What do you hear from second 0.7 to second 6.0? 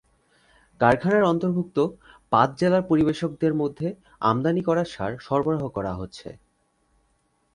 কারখানার অন্তর্ভুক্ত পাঁচ জেলার পরিবেশকদের মধ্যে আমদানি করা সার সরবরাহ করা